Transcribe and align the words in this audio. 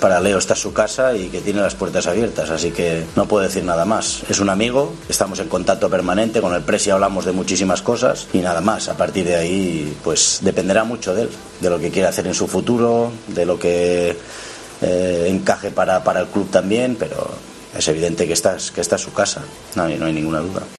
para 0.00 0.20
Leo 0.20 0.38
está 0.38 0.54
su 0.54 0.72
casa 0.72 1.14
y 1.14 1.28
que 1.28 1.40
tiene 1.40 1.60
las 1.60 1.74
puertas 1.74 2.06
abiertas, 2.06 2.50
así 2.50 2.70
que 2.70 3.04
no 3.16 3.26
puedo 3.26 3.44
decir 3.44 3.64
nada 3.64 3.84
más. 3.84 4.22
Es 4.28 4.40
un 4.40 4.48
amigo, 4.48 4.94
estamos 5.08 5.40
en 5.40 5.48
contacto 5.48 5.90
permanente, 5.90 6.40
con 6.40 6.54
el 6.54 6.62
Presi 6.62 6.90
hablamos 6.90 7.24
de 7.24 7.32
muchísimas 7.32 7.82
cosas 7.82 8.28
y 8.32 8.38
nada 8.38 8.60
más. 8.60 8.88
A 8.88 8.96
partir 8.96 9.26
de 9.26 9.36
ahí, 9.36 9.96
pues 10.04 10.38
dependerá 10.42 10.84
mucho 10.84 11.14
de 11.14 11.22
él, 11.22 11.30
de 11.60 11.70
lo 11.70 11.78
que 11.78 11.90
quiera 11.90 12.10
hacer 12.10 12.26
en 12.26 12.34
su 12.34 12.46
futuro, 12.46 13.10
de 13.26 13.44
lo 13.44 13.58
que 13.58 14.16
eh, 14.82 15.26
encaje 15.28 15.70
para, 15.70 16.04
para 16.04 16.20
el 16.20 16.26
club 16.26 16.48
también, 16.50 16.96
pero 16.98 17.28
es 17.76 17.88
evidente 17.88 18.26
que 18.26 18.32
esta, 18.32 18.56
es, 18.56 18.70
que 18.70 18.80
esta 18.80 18.96
es 18.96 19.02
su 19.02 19.12
casa, 19.12 19.42
no 19.74 19.88
no 19.88 20.06
hay 20.06 20.12
ninguna 20.12 20.40
duda. 20.40 20.62